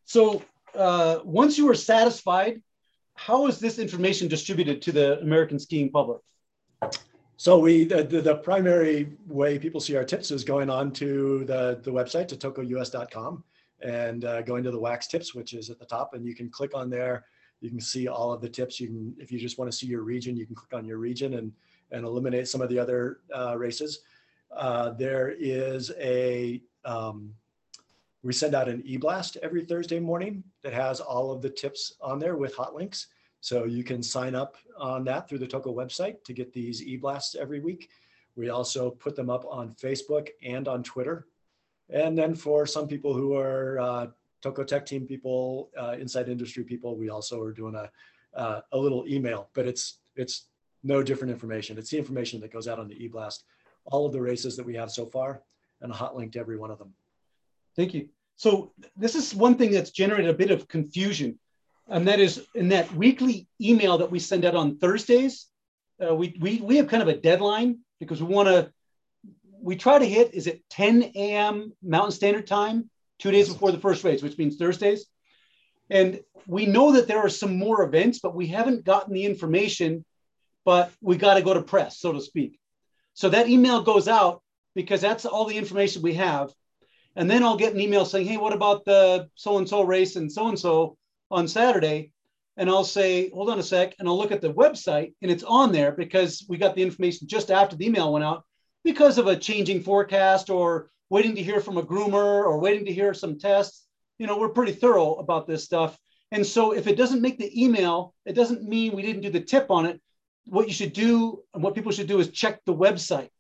[0.05, 0.43] So
[0.75, 2.61] uh, once you were satisfied,
[3.15, 6.21] how is this information distributed to the American skiing public?
[7.37, 11.81] So we the, the, primary way people see our tips is going on to the,
[11.83, 13.45] the website to tokous.com
[13.81, 16.49] and uh, going to the wax tips, which is at the top, and you can
[16.49, 17.25] click on there.
[17.61, 18.79] You can see all of the tips.
[18.81, 20.99] You can, if you just want to see your region, you can click on your
[20.99, 21.53] region and
[21.91, 24.01] and eliminate some of the other uh, races.
[24.55, 27.35] Uh, there is a um,
[28.23, 32.19] we send out an e-blast every Thursday morning that has all of the tips on
[32.19, 33.09] there with hot links.
[33.41, 37.35] So you can sign up on that through the Toko website to get these e-blasts
[37.35, 37.91] every week.
[38.35, 41.27] We also put them up on Facebook and on Twitter.
[41.91, 44.07] And then for some people who are uh,
[44.45, 46.99] Toko Tech team people, uh, inside industry people.
[46.99, 47.91] We also are doing a
[48.39, 50.49] uh, a little email, but it's it's
[50.85, 51.79] no different information.
[51.79, 53.43] It's the information that goes out on the eBlast,
[53.87, 55.43] all of the races that we have so far,
[55.81, 56.95] and a hot link to every one of them.
[57.77, 58.09] Thank you.
[58.37, 61.39] So this is one thing that's generated a bit of confusion,
[61.89, 65.47] and that is in that weekly email that we send out on Thursdays.
[66.05, 68.71] Uh, we, we we have kind of a deadline because we want to.
[69.61, 71.73] We try to hit is it 10 a.m.
[71.83, 75.07] Mountain Standard Time, two days before the first race, which means Thursdays.
[75.91, 80.05] And we know that there are some more events, but we haven't gotten the information.
[80.65, 82.59] But we got to go to press, so to speak.
[83.13, 84.43] So that email goes out
[84.75, 86.53] because that's all the information we have.
[87.17, 90.17] And then I'll get an email saying, hey, what about the so and so race
[90.17, 90.97] and so and so
[91.31, 92.13] on Saturday?
[92.57, 93.95] And I'll say, hold on a sec.
[93.99, 97.29] And I'll look at the website and it's on there because we got the information
[97.29, 98.45] just after the email went out
[98.83, 102.93] because of a changing forecast or waiting to hear from a groomer or waiting to
[102.93, 103.87] hear some tests.
[104.19, 105.99] You know, we're pretty thorough about this stuff.
[106.31, 109.41] And so if it doesn't make the email, it doesn't mean we didn't do the
[109.41, 110.01] tip on it.
[110.47, 113.31] What you should do and what people should do is check the website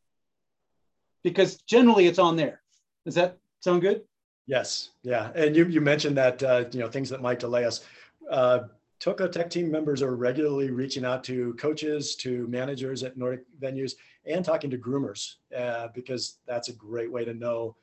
[1.23, 2.63] because generally it's on there.
[3.05, 4.03] Does that sound good?
[4.47, 4.91] Yes.
[5.03, 5.31] Yeah.
[5.35, 7.85] And you, you mentioned that, uh, you know, things that might delay us.
[8.31, 8.61] Uh,
[9.01, 13.95] Toko Tech team members are regularly reaching out to coaches, to managers at Nordic venues,
[14.25, 17.77] and talking to groomers uh, because that's a great way to know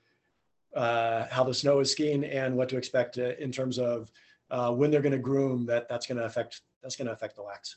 [0.76, 4.12] uh, how the snow is skiing and what to expect uh, in terms of
[4.50, 5.66] uh, when they're going to groom.
[5.66, 7.76] That that's going to affect that's going to affect the wax.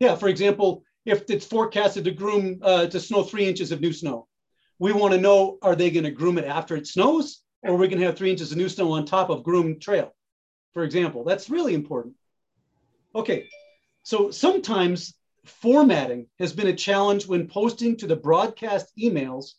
[0.00, 0.16] Yeah.
[0.16, 4.26] For example, if it's forecasted to groom uh, to snow three inches of new snow,
[4.78, 7.76] we want to know are they going to groom it after it snows, or are
[7.76, 10.14] we going to have three inches of new snow on top of groomed trail?
[10.74, 12.14] For example, that's really important.
[13.14, 13.48] Okay,
[14.02, 19.52] so sometimes formatting has been a challenge when posting to the broadcast emails.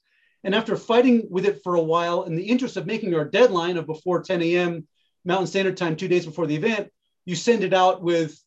[0.43, 3.77] And after fighting with it for a while, in the interest of making our deadline
[3.77, 4.87] of before 10 a.m.
[5.25, 6.91] Mountain Standard Time, two days before the event,
[7.25, 8.39] you send it out with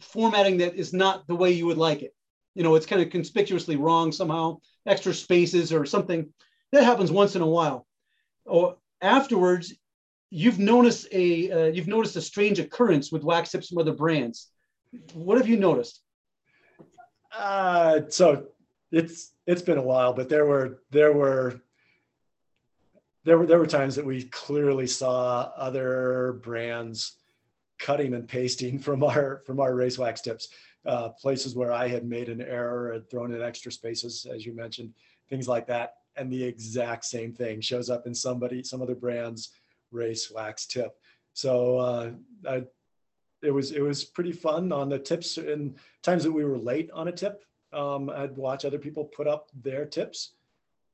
[0.00, 2.14] formatting that is not the way you would like it.
[2.54, 6.32] You know, it's kind of conspicuously wrong somehow, extra spaces or something.
[6.72, 7.86] That happens once in a while.
[8.44, 9.74] Or afterwards,
[10.30, 14.50] you've noticed a uh, you've noticed a strange occurrence with wax tips from other brands.
[15.12, 16.00] What have you noticed?
[17.36, 18.46] Uh, so
[18.90, 21.60] it's it's been a while, but there were there were
[23.24, 27.16] there were there were times that we clearly saw other brands
[27.78, 30.48] cutting and pasting from our from our race wax tips.
[30.84, 34.54] Uh, places where I had made an error and thrown in extra spaces, as you
[34.54, 34.94] mentioned,
[35.28, 39.50] things like that, and the exact same thing shows up in somebody some other brands
[39.90, 40.96] race wax tip.
[41.32, 42.10] So uh,
[42.48, 42.62] I,
[43.42, 46.90] it was it was pretty fun on the tips and times that we were late
[46.92, 47.44] on a tip.
[47.72, 50.32] Um, I'd watch other people put up their tips,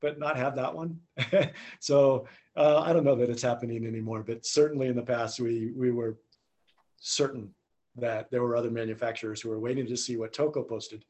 [0.01, 0.99] but not have that one.
[1.79, 5.71] so uh, I don't know that it's happening anymore, but certainly in the past we
[5.75, 6.17] we were
[7.03, 7.53] certain
[7.95, 11.05] that there were other manufacturers who were waiting to see what Toko posted,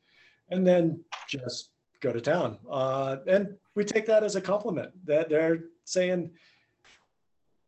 [0.50, 1.70] and then just
[2.02, 2.58] go to town.
[2.70, 6.32] Uh, and we take that as a compliment that they're saying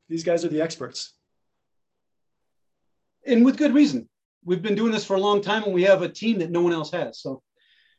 [0.09, 1.13] these guys are the experts.
[3.25, 4.09] And with good reason.
[4.43, 6.61] We've been doing this for a long time and we have a team that no
[6.61, 7.19] one else has.
[7.19, 7.41] So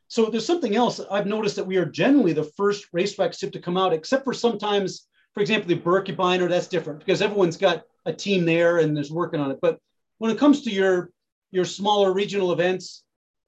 [0.09, 3.53] so there's something else I've noticed that we are generally the first race wax tip
[3.53, 7.83] to come out, except for sometimes, for example, the Birkebeiner, that's different because everyone's got
[8.05, 9.59] a team there and is working on it.
[9.61, 9.81] But
[10.18, 11.11] when it comes to your
[11.50, 13.05] your smaller regional events,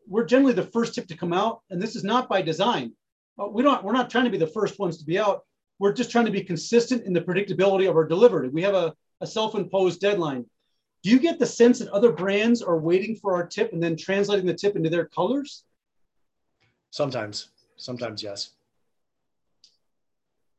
[0.06, 2.92] we're generally the first tip to come out, and this is not by design.
[3.38, 3.82] Uh, we don't.
[3.84, 5.42] We're not trying to be the first ones to be out
[5.78, 8.48] we're just trying to be consistent in the predictability of our delivery.
[8.48, 10.44] We have a, a self-imposed deadline.
[11.04, 13.96] Do you get the sense that other brands are waiting for our tip and then
[13.96, 15.64] translating the tip into their colors?
[16.90, 18.50] Sometimes, sometimes yes.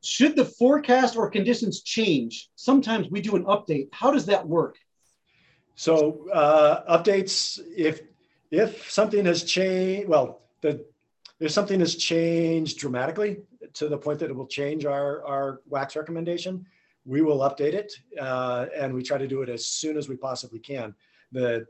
[0.01, 2.49] Should the forecast or conditions change?
[2.55, 3.89] Sometimes we do an update.
[3.91, 4.77] How does that work?
[5.79, 8.01] So uh, updates, if
[8.51, 10.85] if something has changed, well, the
[11.39, 13.37] if something has changed dramatically,
[13.75, 16.65] to the point that it will change our, our wax recommendation,
[17.05, 17.93] we will update it.
[18.19, 20.93] Uh, and we try to do it as soon as we possibly can.
[21.31, 21.65] The,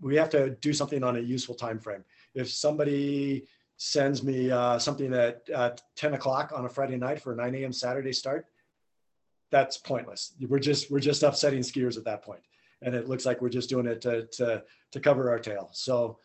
[0.00, 2.04] we have to do something on a useful time frame.
[2.34, 7.32] If somebody sends me uh, something at, at 10 o'clock on a Friday night for
[7.32, 7.72] a 9 a.m.
[7.72, 8.46] Saturday start,
[9.50, 10.34] that's pointless.
[10.40, 12.40] We're just we're just upsetting skiers at that point,
[12.84, 15.70] and it looks like we're just doing it to to, to cover our tail.
[15.72, 16.18] So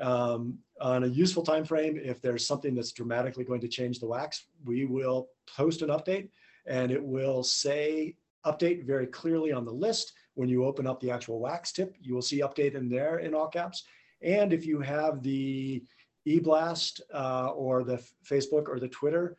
[0.00, 4.06] um, on a useful time frame, if there's something that's dramatically going to change the
[4.06, 6.28] wax, we will post an update
[6.66, 10.12] and it will say update very clearly on the list.
[10.34, 13.34] When you open up the actual wax tip, you will see update in there in
[13.34, 13.84] all caps.
[14.22, 15.82] And if you have the
[16.26, 19.36] eBlast uh, or the Facebook or the Twitter,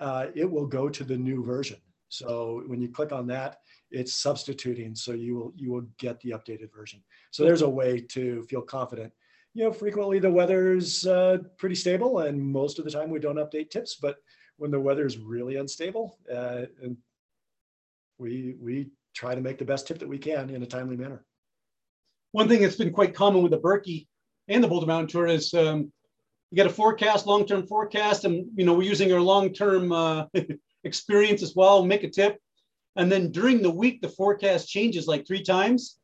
[0.00, 1.78] uh, it will go to the new version.
[2.08, 3.58] So when you click on that,
[3.90, 7.02] it's substituting, so you will you will get the updated version.
[7.30, 9.12] So there's a way to feel confident.
[9.54, 13.36] You know, frequently the weather's uh, pretty stable, and most of the time we don't
[13.36, 13.96] update tips.
[14.00, 14.16] But
[14.56, 16.96] when the weather is really unstable, uh, and
[18.18, 21.24] we we try to make the best tip that we can in a timely manner.
[22.32, 24.06] One thing that's been quite common with the Birkie
[24.48, 25.90] and the Boulder Mountain Tour is um,
[26.50, 30.24] you get a forecast, long-term forecast, and you know we're using our long-term uh,
[30.88, 31.84] experience as well.
[31.84, 32.38] Make a tip,
[32.96, 35.98] and then during the week the forecast changes like three times.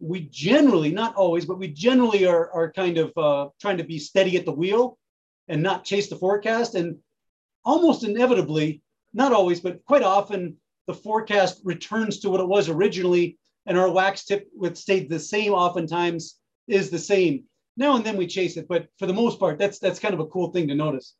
[0.00, 3.98] We generally, not always, but we generally are are kind of uh, trying to be
[3.98, 4.96] steady at the wheel
[5.48, 6.74] and not chase the forecast.
[6.74, 6.96] And
[7.64, 8.68] almost inevitably,
[9.12, 13.90] not always, but quite often, the forecast returns to what it was originally, and our
[13.90, 15.52] wax tip would stay the same.
[15.52, 17.44] Oftentimes, is the same.
[17.76, 20.20] Now and then we chase it, but for the most part, that's that's kind of
[20.20, 21.14] a cool thing to notice.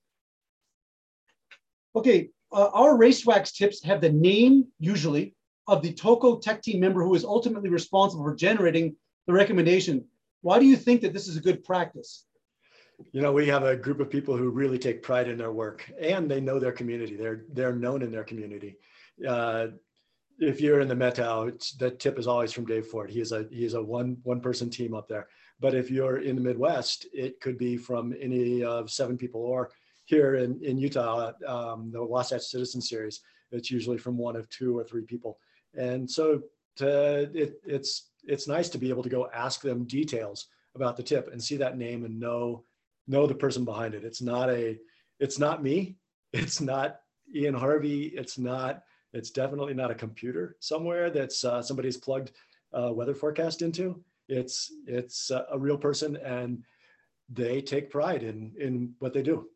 [1.99, 5.35] Okay, uh, our race wax tips have the name usually
[5.67, 8.95] of the Toko Tech team member who is ultimately responsible for generating
[9.27, 10.05] the recommendation.
[10.43, 12.25] Why do you think that this is a good practice?
[13.11, 15.91] You know, we have a group of people who really take pride in their work
[16.01, 17.17] and they know their community.
[17.17, 18.77] They're they're known in their community.
[19.27, 19.67] Uh,
[20.39, 23.11] if you're in the Methow, the tip is always from Dave Ford.
[23.11, 25.27] He is a he is a one one person team up there.
[25.59, 29.71] But if you're in the Midwest, it could be from any of seven people, or
[30.09, 33.21] here in in Utah, um, the Wasatch Citizen Series,
[33.53, 35.39] it's usually from one of two or three people.
[35.75, 36.43] And so
[36.77, 41.03] to, it, it's it's nice to be able to go ask them details about the
[41.03, 42.65] tip and see that name and know
[43.07, 44.05] know the person behind it.
[44.05, 44.79] It's not a,
[45.21, 45.97] it's not me.
[46.33, 47.01] It's not
[47.35, 48.13] Ian Harvey.
[48.15, 48.83] It's not,
[49.15, 52.33] it's definitely not a computer somewhere that's uh, somebody's plugged
[52.73, 54.03] a weather forecast into.
[54.29, 56.63] It's, it's a real person and
[57.31, 59.49] they take pride in, in what they do.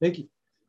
[0.00, 0.28] Thank you.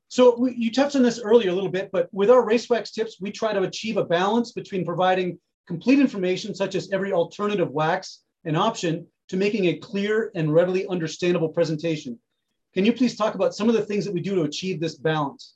[0.10, 3.18] So we, you touched on this earlier a little bit, but with our racewax tips,
[3.20, 5.38] we try to achieve a balance between providing
[5.68, 10.88] complete information, such as every alternative wax and option, to making a clear and readily
[10.88, 12.18] understandable presentation.
[12.74, 14.96] Can you please talk about some of the things that we do to achieve this
[14.96, 15.56] balance?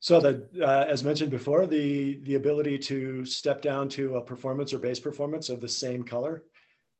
[0.00, 4.72] So that, uh, as mentioned before, the, the ability to step down to a performance
[4.72, 6.42] or base performance of the same color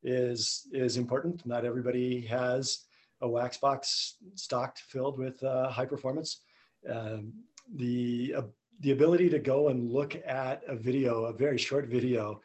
[0.05, 1.45] is, is important.
[1.45, 2.85] Not everybody has
[3.23, 6.41] a wax box stocked filled with uh, high performance.
[6.89, 7.33] Um,
[7.77, 8.43] the, uh,
[8.81, 12.41] the ability to go and look at a video, a very short video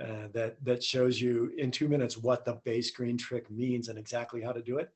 [0.00, 3.98] uh, that that shows you in two minutes what the base green trick means and
[3.98, 4.90] exactly how to do it.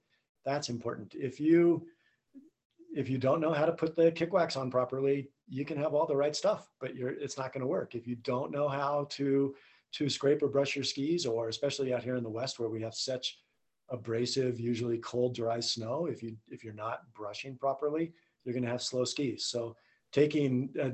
[0.45, 1.15] That's important.
[1.15, 1.87] If you
[2.95, 5.95] if you don't know how to put the kick wax on properly, you can have
[5.95, 7.95] all the right stuff, but you're it's not going to work.
[7.95, 9.55] If you don't know how to
[9.93, 12.83] to scrape or brush your skis, or especially out here in the west where we
[12.83, 13.41] have such
[13.91, 18.13] abrasive, usually cold, dry snow, if you if you're not brushing properly,
[18.45, 19.47] you're going to have slow skis.
[19.47, 19.77] So
[20.13, 20.91] taking uh,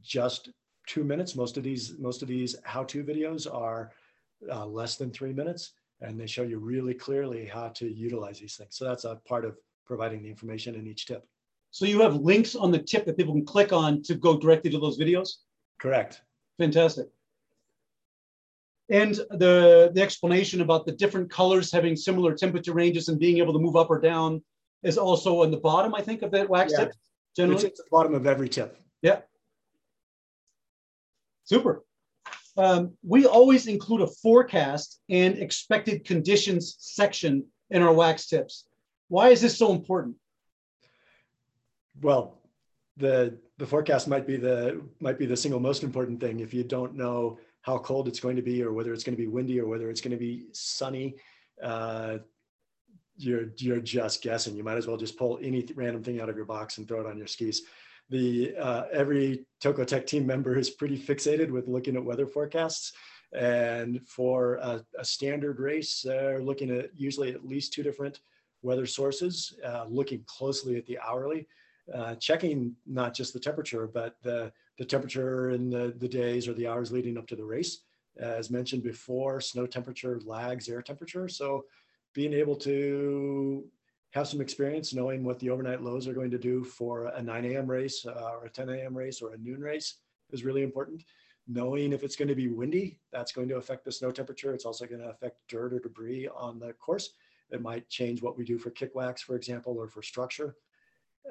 [0.00, 0.50] just
[0.86, 1.36] two minutes.
[1.36, 3.92] Most of these, most of these how-to videos are
[4.50, 8.56] uh, less than three minutes, and they show you really clearly how to utilize these
[8.56, 8.76] things.
[8.76, 11.26] So that's a part of providing the information in each tip.
[11.70, 14.70] So you have links on the tip that people can click on to go directly
[14.70, 15.28] to those videos?
[15.78, 16.22] Correct.
[16.58, 17.08] Fantastic.
[18.92, 23.54] And the, the explanation about the different colors having similar temperature ranges and being able
[23.54, 24.44] to move up or down
[24.82, 26.84] is also on the bottom, I think, of that wax yeah.
[26.84, 26.92] tip.
[27.34, 28.78] Generally, it's at the bottom of every tip.
[29.00, 29.20] Yeah.
[31.44, 31.84] Super.
[32.58, 38.66] Um, we always include a forecast and expected conditions section in our wax tips.
[39.08, 40.16] Why is this so important?
[42.02, 42.42] Well,
[42.98, 46.40] the the forecast might be the might be the single most important thing.
[46.40, 49.22] If you don't know how cold it's going to be, or whether it's going to
[49.22, 51.16] be windy, or whether it's going to be sunny,
[51.62, 52.18] uh,
[53.16, 54.56] you're you're just guessing.
[54.56, 57.00] You might as well just pull any random thing out of your box and throw
[57.00, 57.62] it on your skis
[58.12, 59.44] the uh, every
[60.06, 62.92] team member is pretty fixated with looking at weather forecasts.
[63.32, 68.20] And for a, a standard race, they're looking at usually at least two different
[68.60, 71.48] weather sources, uh, looking closely at the hourly,
[71.92, 76.54] uh, checking not just the temperature, but the, the temperature in the, the days or
[76.54, 77.80] the hours leading up to the race.
[78.18, 81.28] As mentioned before, snow temperature lags air temperature.
[81.28, 81.64] So
[82.14, 83.64] being able to
[84.10, 87.44] have some experience knowing what the overnight lows are going to do for a 9
[87.46, 87.66] a.m.
[87.66, 88.96] race uh, or a 10 a.m.
[88.96, 89.96] race or a noon race
[90.30, 91.02] is really important.
[91.48, 94.54] Knowing if it's going to be windy, that's going to affect the snow temperature.
[94.54, 97.14] It's also going to affect dirt or debris on the course.
[97.50, 100.56] It might change what we do for kick wax, for example, or for structure.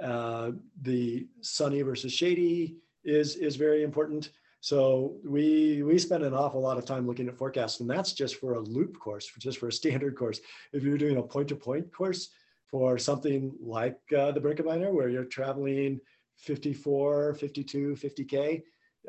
[0.02, 4.30] Uh, the sunny versus shady is, is very important.
[4.64, 8.36] So we we spend an awful lot of time looking at forecasts, and that's just
[8.36, 10.40] for a loop course, just for a standard course.
[10.72, 12.30] If you're doing a point-to-point -point course,
[12.72, 16.00] for something like uh, the Birkebeiner, where you're traveling
[16.38, 18.64] 54, 52, 50K,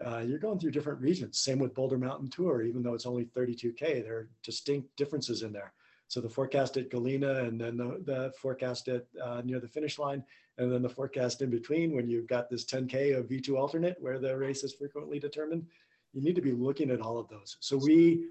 [0.05, 1.39] uh, you're going through different regions.
[1.39, 5.53] Same with Boulder Mountain Tour, even though it's only 32K, there are distinct differences in
[5.53, 5.73] there.
[6.09, 9.99] So the forecast at Galena and then the, the forecast at uh, near the finish
[9.99, 10.25] line,
[10.59, 14.19] and then the forecast in between when you've got this 10K of V2 alternate where
[14.19, 15.67] the race is frequently determined,
[16.13, 17.57] you need to be looking at all of those.
[17.61, 18.27] So we,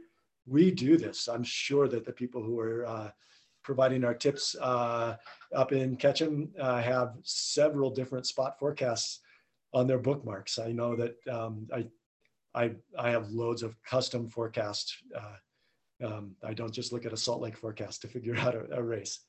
[0.45, 1.27] we do this.
[1.27, 3.11] I'm sure that the people who are uh,
[3.63, 5.17] providing our tips uh,
[5.55, 9.19] up in Ketchum uh, have several different spot forecasts
[9.73, 10.59] on their bookmarks.
[10.59, 11.87] I know that um, I,
[12.53, 15.37] I, I have loads of custom forecasts uh,
[16.03, 18.81] um, I don't just look at a Salt Lake forecast to figure out a, a
[18.81, 19.19] race.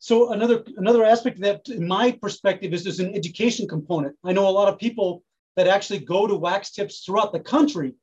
[0.00, 4.16] So another another aspect that, in my perspective, is there's an education component.
[4.24, 5.22] I know a lot of people
[5.56, 7.94] that actually go to wax tips throughout the country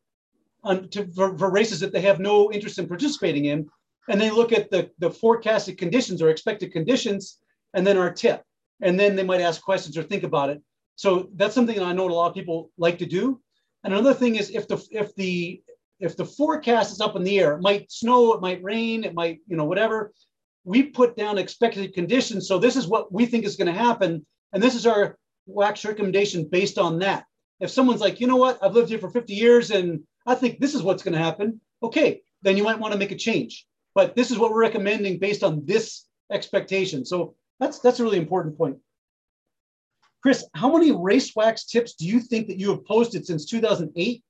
[0.64, 3.68] on, to, for, for, races that they have no interest in participating in,
[4.10, 7.40] and they look at the the forecasted conditions or expected conditions,
[7.74, 8.44] and then our tip,
[8.80, 10.62] and then they might ask questions or think about it.
[10.98, 13.42] So that's something that I know a lot of people like to do.
[13.84, 15.64] And another thing is if the if the
[16.00, 19.16] if the forecast is up in the air, it might snow, it might rain, it
[19.16, 20.14] might, you know, whatever.
[20.68, 22.46] We put down expected conditions.
[22.46, 24.26] So this is what we think is going to happen.
[24.52, 27.24] And this is our wax recommendation based on that.
[27.62, 30.60] If someone's like, you know what, I've lived here for 50 years and I think
[30.60, 33.66] this is what's going to happen, okay, then you might want to make a change.
[33.96, 37.06] But this is what we're recommending based on this expectation.
[37.06, 38.78] So that's that's a really important point.
[40.22, 44.22] Chris, how many race wax tips do you think that you have posted since 2008?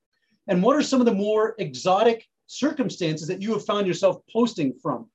[0.48, 4.74] And what are some of the more exotic circumstances that you have found yourself posting
[4.84, 5.10] from?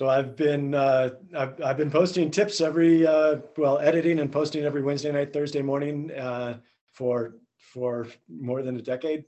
[0.00, 4.64] So I've been uh, I've, I've been posting tips every uh, well editing and posting
[4.64, 6.56] every Wednesday night Thursday morning uh,
[6.90, 9.26] for for more than a decade,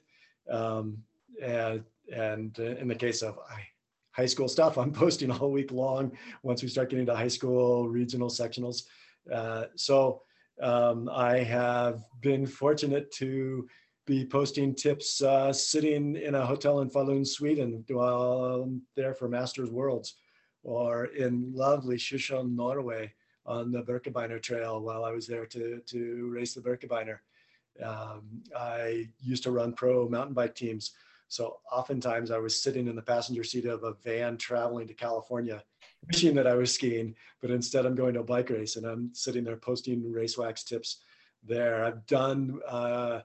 [0.50, 0.96] um,
[1.42, 3.38] and and in the case of
[4.12, 6.16] high school stuff, I'm posting all week long.
[6.42, 8.84] Once we start getting to high school regional sectionals,
[9.30, 10.22] uh, so
[10.62, 13.68] um, I have been fortunate to
[14.06, 19.28] be posting tips uh, sitting in a hotel in Falun, Sweden, while I'm there for
[19.28, 20.14] Masters Worlds,
[20.62, 23.12] or in lovely Sjusjøen, Norway,
[23.44, 27.18] on the Birkebeiner Trail while I was there to, to race the Birkebeiner.
[27.82, 30.92] Um, I used to run pro mountain bike teams.
[31.28, 35.62] So oftentimes I was sitting in the passenger seat of a van traveling to California,
[36.06, 39.10] wishing that I was skiing, but instead I'm going to a bike race and I'm
[39.14, 40.98] sitting there posting race wax tips
[41.42, 41.84] there.
[41.84, 43.20] I've done uh,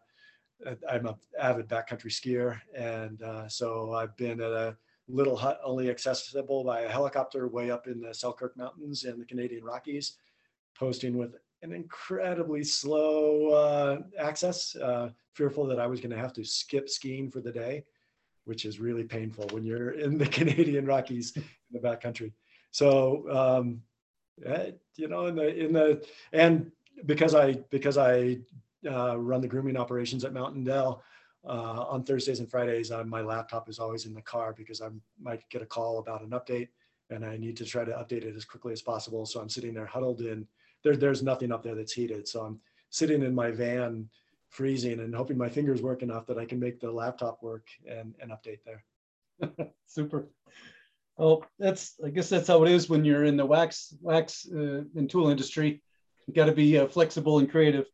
[0.90, 4.78] I'm an avid backcountry skier, and uh, so I've been at a
[5.08, 9.26] little hut only accessible by a helicopter way up in the Selkirk Mountains and the
[9.26, 10.18] Canadian Rockies,
[10.78, 16.34] posting with an incredibly slow uh, access, uh, fearful that I was going to have
[16.34, 17.86] to skip skiing for the day,
[18.46, 22.32] which is really painful when you're in the Canadian Rockies in the backcountry.
[22.72, 23.82] So, um,
[24.46, 26.72] eh, you know, in the in the and
[27.06, 28.40] because I because I
[28.88, 31.04] uh, run the grooming operations at Mountain Dell.
[31.48, 34.90] Uh, on Thursdays and Fridays, uh, my laptop is always in the car because I
[35.22, 36.68] might get a call about an update
[37.10, 39.26] and I need to try to update it as quickly as possible.
[39.26, 40.46] So I'm sitting there huddled in.
[40.84, 42.28] There, there's nothing up there that's heated.
[42.28, 44.10] So I'm sitting in my van
[44.50, 48.14] freezing and hoping my fingers work enough that I can make the laptop work and,
[48.22, 49.72] and update there.
[49.86, 50.28] Super.
[51.18, 54.84] Well, that's I guess that's how it is when you're in the wax wax uh,
[54.96, 55.82] and tool industry.
[56.28, 57.88] You got to be uh, flexible and creative.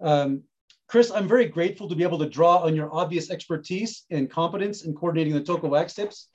[0.00, 0.44] Um,
[0.90, 4.82] Chris, I'm very grateful to be able to draw on your obvious expertise and competence
[4.82, 6.26] in coordinating the Toko wax tips.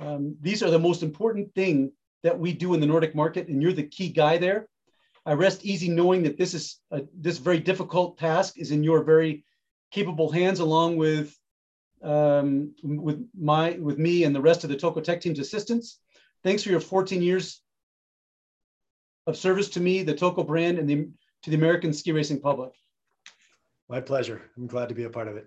[0.00, 1.92] Um, these are the most important thing
[2.24, 4.68] that we do in the Nordic market, and you're the key guy there.
[5.24, 9.04] I rest easy knowing that this is a, this very difficult task is in your
[9.04, 9.44] very
[9.92, 11.38] capable hands, along with
[12.02, 16.00] um, with my with me and the rest of the Toko Tech team's assistants.
[16.42, 17.62] Thanks for your 14 years
[19.28, 21.08] of service to me, the Toko brand, and the
[21.44, 22.72] to the American ski racing public.
[23.88, 24.42] My pleasure.
[24.56, 25.46] I'm glad to be a part of it.